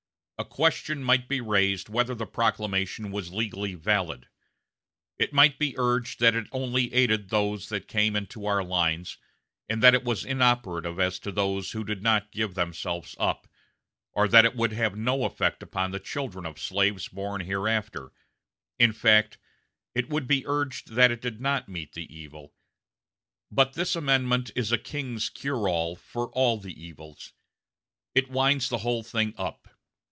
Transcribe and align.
A 0.39 0.43
question 0.43 1.03
might 1.03 1.27
be 1.29 1.39
raised 1.39 1.87
whether 1.87 2.15
the 2.15 2.25
proclamation 2.25 3.11
was 3.11 3.31
legally 3.31 3.75
valid. 3.75 4.27
It 5.19 5.33
might 5.33 5.59
be 5.59 5.75
urged 5.77 6.19
that 6.19 6.33
it 6.33 6.47
only 6.51 6.91
aided 6.91 7.29
those 7.29 7.69
that 7.69 7.87
came 7.87 8.15
into 8.15 8.47
our 8.47 8.63
lines, 8.63 9.19
and 9.69 9.83
that 9.83 9.93
it 9.93 10.03
was 10.03 10.25
inoperative 10.25 10.99
as 10.99 11.19
to 11.19 11.31
those 11.31 11.73
who 11.73 11.83
did 11.83 12.01
not 12.01 12.31
give 12.31 12.55
themselves 12.55 13.15
up; 13.19 13.47
or 14.13 14.27
that 14.29 14.43
it 14.43 14.55
would 14.55 14.71
have 14.73 14.97
no 14.97 15.25
effect 15.25 15.61
upon 15.61 15.91
the 15.91 15.99
children 15.99 16.47
of 16.47 16.59
slaves 16.59 17.07
born 17.07 17.41
hereafter; 17.41 18.11
in 18.79 18.93
fact, 18.93 19.37
it 19.93 20.09
would 20.09 20.25
be 20.25 20.43
urged 20.47 20.93
that 20.95 21.11
it 21.11 21.21
did 21.21 21.39
not 21.39 21.69
meet 21.69 21.93
the 21.93 22.11
evil. 22.11 22.55
But 23.51 23.73
this 23.73 23.95
amendment 23.95 24.49
is 24.55 24.71
a 24.71 24.79
king's 24.79 25.29
cure 25.29 25.69
all 25.69 25.95
for 25.95 26.31
all 26.31 26.57
the 26.57 26.73
evils. 26.83 27.31
It 28.15 28.27
winds 28.31 28.69
the 28.69 28.79
whole 28.79 29.03
thing 29.03 29.35
up. 29.37 29.67